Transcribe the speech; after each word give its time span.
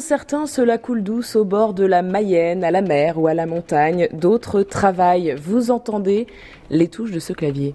certains 0.00 0.46
se 0.46 0.62
la 0.62 0.78
coulent 0.78 1.02
douce 1.02 1.36
au 1.36 1.44
bord 1.44 1.74
de 1.74 1.84
la 1.84 2.02
Mayenne, 2.02 2.64
à 2.64 2.70
la 2.70 2.82
mer 2.82 3.18
ou 3.18 3.26
à 3.26 3.34
la 3.34 3.46
montagne, 3.46 4.08
d'autres 4.12 4.62
travaillent. 4.62 5.34
Vous 5.40 5.70
entendez 5.70 6.26
les 6.70 6.88
touches 6.88 7.12
de 7.12 7.18
ce 7.18 7.32
clavier. 7.32 7.74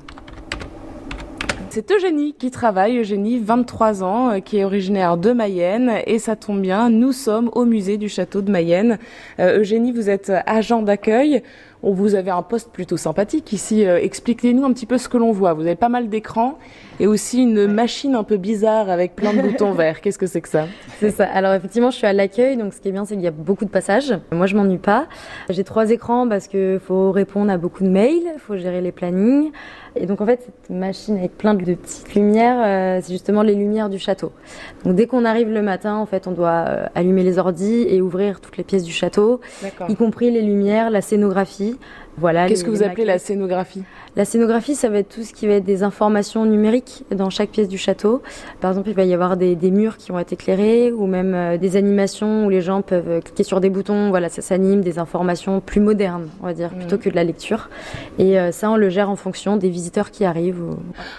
C'est 1.70 1.92
Eugénie 1.92 2.34
qui 2.34 2.50
travaille, 2.50 2.98
Eugénie, 2.98 3.40
23 3.40 4.04
ans, 4.04 4.30
euh, 4.30 4.40
qui 4.40 4.58
est 4.58 4.64
originaire 4.64 5.18
de 5.18 5.32
Mayenne, 5.32 5.92
et 6.08 6.18
ça 6.18 6.36
tombe 6.36 6.62
bien, 6.62 6.90
nous 6.90 7.12
sommes 7.12 7.52
au 7.54 7.66
musée 7.66 7.98
du 7.98 8.10
château 8.10 8.42
de 8.42 8.50
Mayenne. 8.50 8.98
Euh, 9.40 9.60
Eugénie, 9.60 9.92
vous 9.92 10.10
êtes 10.10 10.32
agent 10.46 10.82
d'accueil. 10.82 11.44
On 11.84 11.92
vous 11.92 12.16
avez 12.16 12.32
un 12.32 12.42
poste 12.42 12.72
plutôt 12.72 12.98
sympathique 12.98 13.54
ici. 13.54 13.86
Euh, 13.86 14.00
expliquez-nous 14.02 14.66
un 14.66 14.74
petit 14.74 14.86
peu 14.86 14.98
ce 14.98 15.08
que 15.08 15.18
l'on 15.18 15.32
voit. 15.32 15.54
Vous 15.54 15.62
avez 15.62 15.76
pas 15.76 15.90
mal 15.90 16.10
d'écrans 16.10 16.58
et 17.00 17.08
aussi 17.08 17.44
une 17.44 17.68
machine 17.68 18.16
un 18.16 18.24
peu 18.24 18.38
bizarre 18.38 18.90
avec 18.90 19.16
plein 19.16 19.34
de 19.34 19.42
boutons 19.42 19.72
verts. 19.74 20.02
Qu'est-ce 20.02 20.18
que 20.18 20.26
c'est 20.26 20.42
que 20.42 20.50
ça? 20.50 20.66
C'est 21.00 21.12
ça. 21.12 21.26
Alors 21.26 21.54
effectivement, 21.54 21.92
je 21.92 21.98
suis 21.98 22.08
à 22.08 22.14
l'accueil, 22.14 22.58
donc 22.58 22.74
ce 22.74 22.82
qui 22.82 22.90
est 22.90 22.92
bien, 22.92 23.06
c'est 23.06 23.14
qu'il 23.16 23.24
y 23.24 23.28
a 23.28 23.32
beaucoup 23.32 23.66
de 23.66 23.70
passages. 23.70 24.14
Moi, 24.32 24.48
je 24.48 24.56
m'ennuie 24.56 24.78
pas. 24.78 25.08
J'ai 25.50 25.64
trois 25.64 25.92
écrans 25.92 26.28
parce 26.28 26.48
que 26.48 26.80
faut 26.84 27.12
répondre 27.12 27.52
à 27.52 27.58
beaucoup 27.58 27.84
de 27.84 27.90
mails, 27.90 28.36
faut 28.40 28.58
gérer 28.58 28.82
les 28.82 28.92
plannings. 28.92 29.52
Et 30.00 30.06
donc 30.06 30.22
en 30.22 30.26
fait, 30.26 30.42
cette 30.46 30.76
machine 30.76 31.18
avec 31.18 31.38
plein 31.38 31.54
de 31.54 31.74
petites 31.74 32.14
lumières, 32.16 32.58
euh, 32.64 33.00
c'est 33.02 33.12
justement 33.12 33.42
les 33.42 33.56
lumières 33.56 33.90
du 33.90 34.00
château. 34.00 34.32
Donc 34.84 34.96
dès 34.96 35.08
qu'on 35.08 35.26
arrive 35.26 35.50
le 35.50 35.62
matin, 35.62 35.96
en 35.96 36.06
fait, 36.06 36.28
on 36.28 36.32
doit 36.32 36.66
euh, 36.68 36.86
allumer 36.96 37.24
les 37.24 37.40
ordis 37.40 37.86
et 37.88 38.02
ouvrir 38.02 38.40
toutes 38.40 38.58
les 38.58 38.64
pièces 38.64 38.84
du 38.84 38.92
château, 38.92 39.42
y 39.90 39.96
compris 39.96 40.32
les 40.32 40.42
lumières, 40.42 40.90
la 40.90 41.02
scénographie 41.02 41.67
vie 41.68 41.78
voilà. 42.18 42.48
Qu'est-ce 42.48 42.64
que 42.64 42.72
vous 42.72 42.82
appelez 42.82 43.06
la 43.06 43.20
scénographie 43.20 43.84
La 44.16 44.26
scénographie, 44.26 44.74
ça 44.74 44.90
va 44.90 44.98
être 44.98 45.10
tout 45.10 45.24
ce 45.24 45.34
qui 45.34 45.46
va 45.46 45.54
être 45.54 45.64
des 45.64 45.84
informations 45.84 46.46
numériques 46.46 47.04
dans 47.12 47.30
chaque 47.30 47.52
pièce 47.52 47.68
du 47.68 47.78
château. 47.78 48.24
Par 48.60 48.72
exemple, 48.72 48.90
il 48.90 48.96
va 48.96 49.04
y 49.04 49.14
avoir 49.14 49.38
des, 49.38 49.56
des 49.56 49.70
murs 49.70 49.98
qui 49.98 50.12
vont 50.12 50.18
être 50.18 50.34
éclairés 50.34 50.92
ou 50.92 51.06
même 51.06 51.36
euh, 51.36 51.58
des 51.58 51.76
animations 51.76 52.48
où 52.48 52.50
les 52.50 52.62
gens 52.62 52.82
peuvent 52.82 53.08
euh, 53.08 53.22
cliquer 53.22 53.44
sur 53.44 53.62
des 53.62 53.70
boutons. 53.70 54.10
Voilà, 54.10 54.30
ça 54.30 54.42
s'anime, 54.42 54.82
des 54.82 54.98
informations 54.98 55.62
plus 55.62 55.80
modernes, 55.80 56.30
on 56.42 56.48
va 56.48 56.54
dire, 56.54 56.70
plutôt 56.70 56.96
mhm. 56.96 57.02
que 57.02 57.10
de 57.10 57.16
la 57.16 57.24
lecture. 57.24 57.70
Et 58.18 58.40
euh, 58.40 58.52
ça, 58.52 58.72
on 58.72 58.78
le 58.78 58.90
gère 58.90 59.12
en 59.12 59.16
fonction 59.16 59.56
des 59.56 59.70
visiteurs 59.70 60.10
qui 60.10 60.26
arrivent. 60.26 60.64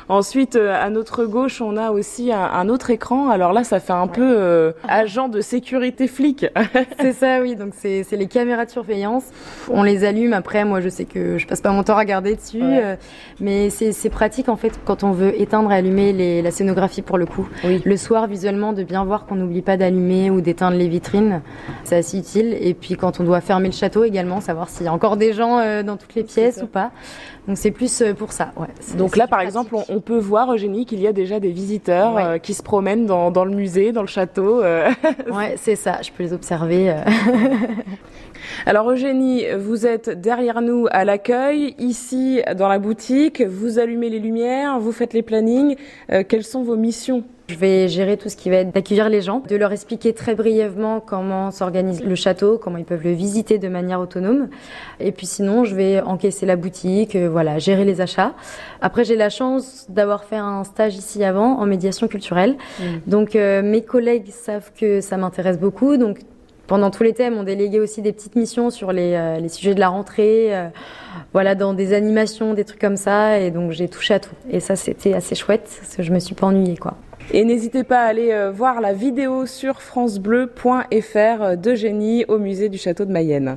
Ensuite, 0.08 0.56
à 0.56 0.90
notre 0.90 1.26
gauche, 1.26 1.60
on 1.60 1.76
a 1.76 1.92
aussi 1.92 2.32
un, 2.32 2.68
autre 2.68 2.90
écran. 2.90 3.30
Alors 3.30 3.52
là, 3.52 3.62
ça 3.62 3.78
fait 3.78 3.92
un 3.92 4.08
peu 4.08 4.72
agent 4.88 5.28
de 5.28 5.40
sécurité 5.40 6.08
flic. 6.08 6.46
c'est 7.00 7.12
ça, 7.12 7.40
oui. 7.40 7.54
Donc 7.54 7.74
c'est 7.76 8.04
les 8.12 8.26
caméras 8.26 8.64
de 8.64 8.70
surveillance. 8.70 9.24
On 9.70 9.82
les 9.82 10.04
allume. 10.04 10.32
Après, 10.32 10.64
moi, 10.64 10.80
je 10.80 10.87
je 10.88 10.94
sais 10.94 11.04
que 11.04 11.38
je 11.38 11.46
passe 11.46 11.60
pas 11.60 11.70
mon 11.70 11.82
temps 11.82 11.94
à 11.94 11.98
regarder 11.98 12.34
dessus, 12.34 12.62
euh, 12.62 12.96
mais 13.40 13.70
c'est 13.70 14.10
pratique 14.10 14.48
en 14.48 14.56
fait 14.56 14.72
quand 14.84 15.04
on 15.04 15.12
veut 15.12 15.38
éteindre 15.40 15.70
et 15.72 15.76
allumer 15.76 16.12
les, 16.12 16.42
la 16.42 16.50
scénographie 16.50 17.02
pour 17.02 17.18
le 17.18 17.26
coup. 17.26 17.48
Le 17.64 17.96
soir, 17.96 18.26
visuellement, 18.26 18.72
de 18.72 18.82
bien 18.82 19.04
voir 19.04 19.26
qu'on 19.26 19.34
n'oublie 19.34 19.62
pas 19.62 19.76
d'allumer 19.76 20.30
ou 20.30 20.40
d'éteindre 20.40 20.76
les 20.76 20.88
vitrines, 20.88 21.42
c'est 21.84 21.96
assez 21.96 22.18
utile. 22.18 22.56
Et 22.60 22.74
puis 22.74 22.94
quand 22.94 23.20
on 23.20 23.24
doit 23.24 23.40
fermer 23.40 23.68
le 23.68 23.74
château 23.74 24.04
également, 24.04 24.40
savoir 24.40 24.68
s'il 24.68 24.86
y 24.86 24.88
a 24.88 24.92
encore 24.92 25.16
des 25.16 25.32
gens 25.32 25.58
euh, 25.58 25.82
dans 25.82 25.96
toutes 25.96 26.14
les 26.14 26.24
pièces 26.24 26.60
ou 26.62 26.66
pas. 26.66 26.90
Donc 27.46 27.56
c'est 27.56 27.70
plus 27.70 28.02
euh, 28.02 28.14
pour 28.14 28.32
ça. 28.32 28.52
Ouais. 28.56 28.68
Donc 28.96 29.16
là, 29.16 29.26
par 29.26 29.40
exemple, 29.40 29.74
on, 29.88 30.00
peut 30.00 30.18
voir, 30.18 30.52
Eugénie, 30.52 30.86
qu'il 30.86 31.00
y 31.00 31.06
a 31.06 31.12
déjà 31.12 31.40
des 31.40 31.50
visiteurs 31.50 32.40
qui 32.40 32.54
se 32.54 32.62
promènent 32.62 33.06
dans, 33.06 33.30
dans, 33.30 33.44
le 33.44 33.54
musée, 33.54 33.92
dans 33.92 34.02
le 34.02 34.08
château. 34.08 34.60
ouais, 34.62 35.54
c'est 35.56 35.76
ça. 35.76 35.98
Je 36.02 36.10
peux 36.10 36.22
les 36.22 36.32
observer. 36.32 36.94
Alors 38.66 38.90
Eugénie, 38.90 39.44
vous 39.58 39.86
êtes 39.86 40.08
derrière 40.10 40.60
nous 40.60 40.77
à 40.86 41.04
l'accueil, 41.04 41.74
ici 41.78 42.40
dans 42.56 42.68
la 42.68 42.78
boutique, 42.78 43.42
vous 43.42 43.78
allumez 43.78 44.08
les 44.08 44.18
lumières, 44.18 44.78
vous 44.78 44.92
faites 44.92 45.12
les 45.12 45.22
plannings. 45.22 45.76
Euh, 46.12 46.22
quelles 46.26 46.44
sont 46.44 46.62
vos 46.62 46.76
missions? 46.76 47.24
Je 47.48 47.54
vais 47.54 47.88
gérer 47.88 48.18
tout 48.18 48.28
ce 48.28 48.36
qui 48.36 48.50
va 48.50 48.56
être 48.56 48.72
d'accueillir 48.72 49.08
les 49.08 49.22
gens, 49.22 49.40
de 49.40 49.56
leur 49.56 49.72
expliquer 49.72 50.12
très 50.12 50.34
brièvement 50.34 51.00
comment 51.00 51.50
s'organise 51.50 52.04
le 52.04 52.14
château, 52.14 52.58
comment 52.58 52.76
ils 52.76 52.84
peuvent 52.84 53.02
le 53.02 53.12
visiter 53.12 53.58
de 53.58 53.68
manière 53.68 54.00
autonome. 54.00 54.48
Et 55.00 55.12
puis 55.12 55.26
sinon, 55.26 55.64
je 55.64 55.74
vais 55.74 56.00
encaisser 56.02 56.44
la 56.44 56.56
boutique, 56.56 57.16
euh, 57.16 57.28
voilà, 57.28 57.58
gérer 57.58 57.86
les 57.86 58.02
achats. 58.02 58.34
Après, 58.82 59.04
j'ai 59.04 59.16
la 59.16 59.30
chance 59.30 59.86
d'avoir 59.88 60.24
fait 60.24 60.36
un 60.36 60.62
stage 60.64 60.96
ici 60.96 61.24
avant 61.24 61.58
en 61.58 61.64
médiation 61.64 62.06
culturelle. 62.06 62.56
Mmh. 62.78 62.84
Donc 63.06 63.34
euh, 63.34 63.62
mes 63.62 63.82
collègues 63.82 64.30
savent 64.30 64.70
que 64.78 65.00
ça 65.00 65.16
m'intéresse 65.16 65.58
beaucoup. 65.58 65.96
Donc 65.96 66.18
pendant 66.68 66.90
tous 66.90 67.02
les 67.02 67.14
thèmes, 67.14 67.36
on 67.36 67.42
déléguait 67.42 67.80
aussi 67.80 68.02
des 68.02 68.12
petites 68.12 68.36
missions 68.36 68.70
sur 68.70 68.92
les, 68.92 69.14
euh, 69.14 69.40
les 69.40 69.48
sujets 69.48 69.74
de 69.74 69.80
la 69.80 69.88
rentrée, 69.88 70.54
euh, 70.54 70.68
voilà, 71.32 71.54
dans 71.54 71.72
des 71.72 71.94
animations, 71.94 72.52
des 72.54 72.64
trucs 72.64 72.80
comme 72.80 72.98
ça. 72.98 73.40
Et 73.40 73.50
donc 73.50 73.72
j'ai 73.72 73.88
touché 73.88 74.14
à 74.14 74.20
tout. 74.20 74.34
Et 74.50 74.60
ça, 74.60 74.76
c'était 74.76 75.14
assez 75.14 75.34
chouette, 75.34 75.68
parce 75.80 75.96
que 75.96 76.02
je 76.02 76.12
me 76.12 76.20
suis 76.20 76.34
pas 76.34 76.46
ennuyée, 76.46 76.76
quoi. 76.76 76.94
Et 77.32 77.44
n'hésitez 77.44 77.84
pas 77.84 78.00
à 78.00 78.04
aller 78.04 78.32
euh, 78.32 78.50
voir 78.50 78.80
la 78.80 78.92
vidéo 78.92 79.46
sur 79.46 79.80
francebleu.fr 79.80 81.56
d'Eugénie 81.56 82.24
au 82.28 82.38
musée 82.38 82.68
du 82.68 82.78
château 82.78 83.06
de 83.06 83.12
Mayenne. 83.12 83.56